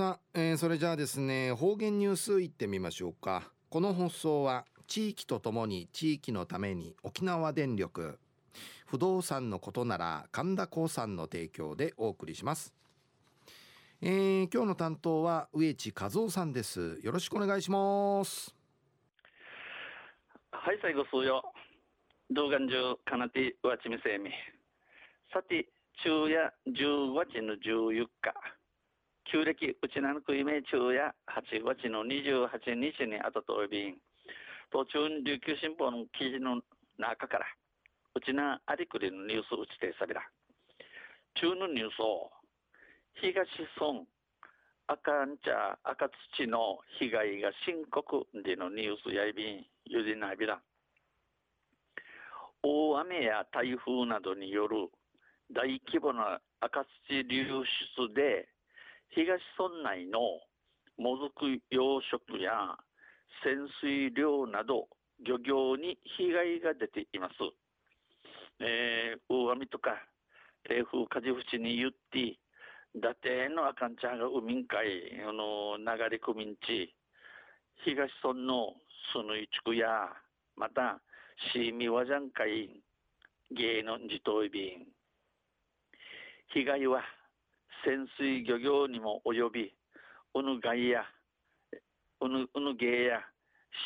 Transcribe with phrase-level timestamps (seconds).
[0.00, 3.52] さあ、えー、それじゃあですね方言ニュースいってみましょうか。
[3.68, 8.18] この放送は地域とともに地域のために沖縄電力
[8.86, 12.72] 不動産のことなら神田興産の提供でお送りします。
[14.00, 16.98] えー、今日の担当は植地和夫さんです。
[17.02, 18.56] よろしくお願いします。
[20.50, 21.42] はい最後数よ。
[22.30, 24.30] 動画中かなてわちみせみ。
[25.30, 25.68] さて
[26.02, 28.59] 昼夜10月の14日。
[29.24, 33.96] 旧暦うちなのくいめ昼夜8月の28日にあたとおびん
[34.72, 36.62] 途中琉球新報の記事の
[36.98, 37.46] 中から
[38.14, 40.22] うちなありくりのニュースうちてさびら
[41.34, 42.30] 中のニュースを
[43.20, 43.46] 東
[43.78, 44.06] 村
[44.90, 50.58] 赤ん茶赤土の被害が深刻でのニュースやいびんゆでなびら。
[52.62, 54.90] 大雨や台風などによる
[55.54, 57.46] 大規模な赤土流
[57.96, 58.49] 出で
[59.10, 60.20] 東村内の
[60.98, 62.76] もずく養殖や
[63.42, 64.88] 潜水漁など
[65.24, 67.34] 漁業に被害が出ています。
[68.60, 69.96] えー、大雨とか
[70.68, 72.38] 台風風縁に言って
[72.92, 76.94] 伊達のあかんちゃんが海んかいあの流れ込みんち
[77.84, 78.74] 東村の
[79.12, 80.08] その地区や
[80.56, 81.00] また
[81.52, 82.82] シーミワジャンカイ
[83.50, 84.86] 芸の自島便
[86.52, 87.02] 被害は
[87.84, 89.74] 潜水漁業にも及び
[90.34, 91.04] うぬがいや
[92.20, 93.20] うぬうぬ芸や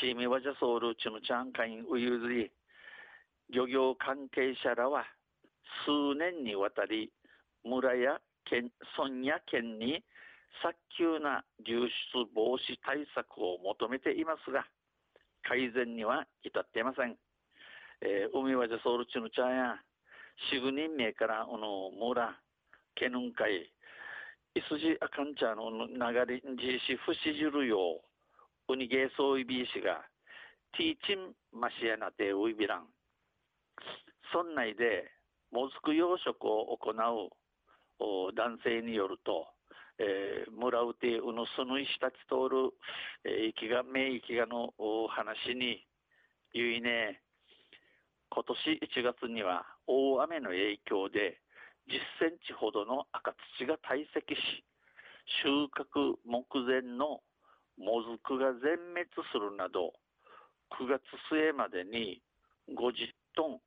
[0.01, 2.51] シーミワジャソウルチのチャンカインウユズリ
[3.51, 5.05] 漁業関係者らは
[5.86, 7.12] 数年にわたり
[7.64, 10.03] 村や県村や県に
[10.62, 11.81] 早急な流
[12.14, 14.64] 出防止対策を求めていますが
[15.42, 17.17] 改善には至っていません。
[18.01, 19.77] えー、海はじゃソウルチの茶や
[20.51, 22.34] シグニン名からこの村
[22.95, 23.70] ケヌンカイ
[24.55, 25.98] イスジアカンチャの流
[26.30, 27.98] れんじし不死じるよ
[28.69, 30.06] うウニゲーソイビーシが
[30.78, 32.86] ティーチンマシアナテウイビラン。
[34.33, 35.11] 村内で
[35.51, 39.46] モズク養殖を行う男性によると、
[39.98, 42.70] えー、村うてうのすぬいしたち通る、
[43.24, 44.70] えー、生きが名生きがの
[45.11, 45.83] 話に
[46.52, 47.23] ゆいね
[48.30, 51.42] 今年1月には大雨の影響で
[51.89, 54.64] 10センチほどの赤土が堆積し
[55.42, 57.20] 収穫目前の
[57.77, 59.92] もずくが全滅するなど
[60.80, 62.20] 9月末までに
[62.70, 62.92] 50
[63.36, 63.61] トン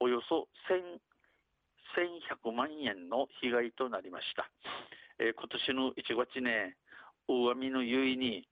[0.00, 4.48] およそ1100万円の被害となりました、
[5.18, 6.76] えー、今年の1月ね
[7.26, 8.48] 大雨のゆいに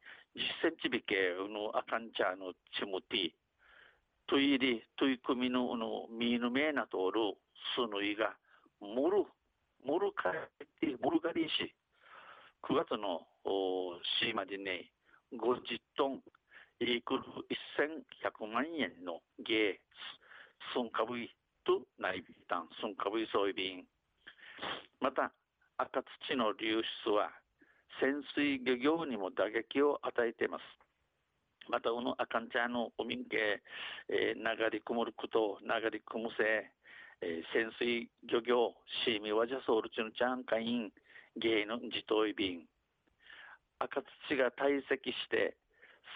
[0.63, 3.47] 10センチ引けの赤んちゃのチムティ
[4.29, 7.39] トイリトイクミののミーヌメーナトール
[7.75, 8.35] スヌイが
[8.81, 9.25] モル
[9.85, 10.33] モルカ
[10.83, 11.75] リモルガリーシ。
[12.69, 13.23] 9月の
[14.21, 14.91] シーマディネイ。
[15.35, 16.23] 50トン
[16.81, 17.23] イクル
[17.79, 19.75] 1100万円のゲー
[20.75, 21.31] スンカブイ
[21.65, 23.85] とナイビタンスンカブイソイビン
[25.01, 25.33] また
[25.79, 27.31] 赤土の流出は
[28.01, 30.63] 潜水漁業にも打撃を与えています。
[31.69, 33.61] また、このあかんちゃんのおみんけ、
[34.09, 36.71] えー、流れ込むこと、流れ込むせ、
[37.23, 40.93] えー、潜水漁業、シーミワジャソウルチのチャンカイン、
[41.37, 42.67] ゲイの自島便、
[43.79, 45.57] 赤土が堆積して、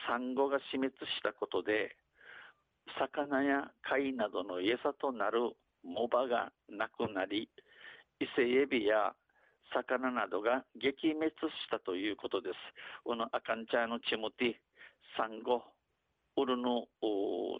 [0.06, 1.96] サンゴが死滅したことで、
[2.98, 5.52] 魚や貝などの餌となる
[5.84, 7.48] 藻場がなくなり、
[8.20, 9.14] 伊勢エビや
[9.72, 12.54] 魚などが撃滅したということです。
[13.04, 14.54] このアカンチャーのチムティ、
[15.16, 15.62] サンゴ、
[16.36, 16.86] ウルの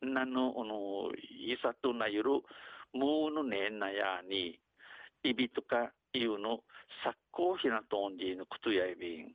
[0.00, 2.30] なの、おの、いさとなゆる、
[2.92, 4.58] ムーのねなやに、
[5.24, 6.60] イビとか、いうの、
[7.04, 9.32] サッコーヒナトンディのクトヤイビン。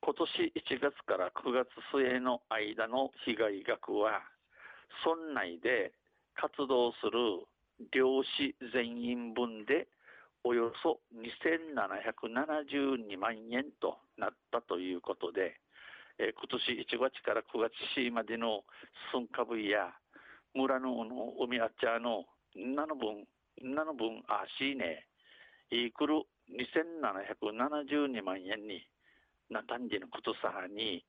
[0.00, 4.22] 今年1月から9月末の間の被害額は、
[5.04, 5.92] 村内で
[6.34, 7.46] 活動する
[7.92, 9.88] 漁師全員分で
[10.44, 15.60] およそ2772万円となったということで、
[16.18, 18.64] えー、今年1月から9月市までの
[19.12, 19.94] 寸花部や
[20.54, 22.24] 村のの海あっちゃの
[22.56, 23.26] なの分
[23.62, 25.06] なの分あしいね
[25.70, 28.86] いくる2772万円に
[29.50, 31.04] なたんじのことさに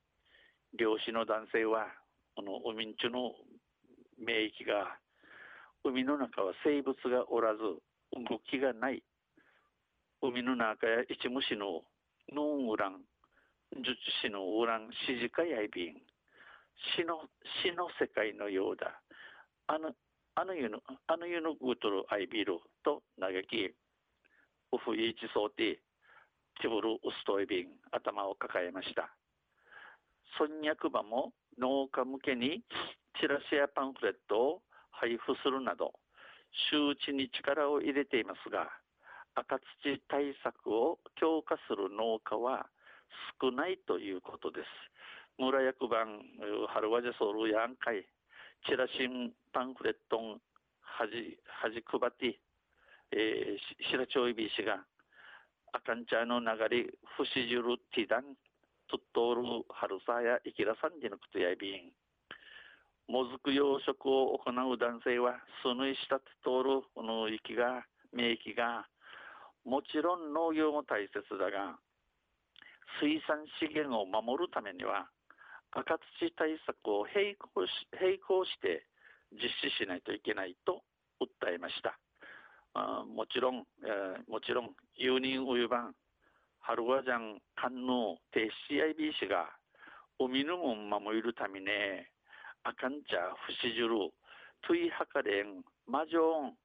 [0.77, 1.87] 漁師の男性は
[2.35, 3.33] この海んちゅの
[4.17, 4.97] 名域が
[5.83, 7.79] 海の中は生物がおらず動
[8.49, 9.03] きがない
[10.21, 11.83] 海の中や一虫の
[12.33, 12.99] ノンウラン
[13.77, 16.01] 術師のウランシジカヤイビン
[16.97, 17.23] 死の
[17.63, 18.99] 死の世界のようだ。
[19.67, 19.91] あの
[20.35, 23.71] あの湯のあの湯のグートルアイビルと嘆き
[24.71, 25.75] ウフイチソーティ
[26.61, 29.15] チブルウストイビン頭を抱えました。
[30.37, 32.63] 村役場も農家向けに
[33.19, 34.61] チラシやパンフレットを
[34.91, 35.93] 配布するなど
[36.71, 38.69] 周知に力を入れていますが
[39.35, 42.67] 赤土対策を強化する農家は
[43.41, 44.67] 少ないということです。
[45.39, 46.03] 村役場
[46.67, 48.03] 春はじソウルやんかい
[48.67, 50.41] チラシンパンフレットン
[50.83, 52.39] はじはじくばて、
[53.11, 53.57] えー、
[53.89, 54.83] 白町いびしが
[55.71, 58.35] あかんちゃの流れふしじるティダン
[58.91, 61.93] とっとる春さやいきらさんじのくとやいびん
[63.07, 68.85] もずく養殖を行う男性はそのしたと通るこの息が免疫が
[69.65, 71.77] もちろん農業も大切だが
[73.01, 75.09] 水産資源を守るためには
[75.71, 78.85] 赤土対策を並行し並行して
[79.31, 80.81] 実施しないといけないと
[81.21, 81.99] 訴えました。
[82.73, 85.95] あもちろん、えー、もちろんユーニンウユバン
[86.59, 87.93] ハルワジャンカンヌ
[88.31, 89.49] テシアイビー氏が
[90.19, 91.67] 海のもん守るために
[92.63, 94.11] アカンチャフシジュル
[94.67, 96.57] トゥイハカレンマジョーン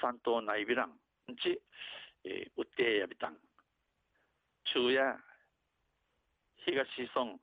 [0.00, 0.92] 三島ナイビラン
[1.36, 1.60] ち、
[2.24, 3.36] えー、ウテヤビタン
[4.72, 5.16] 中夜
[6.64, 7.38] 東村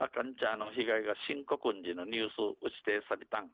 [0.00, 3.48] アカンチャの被害が深刻んじのニュース打ちてさびたん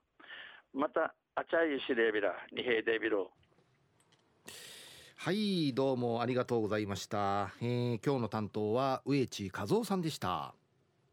[0.74, 3.30] またあちゃいしれびらにへでびろ
[5.16, 10.54] はいどうもありがとうございました、えー、今日の担当は植地和夫さんでした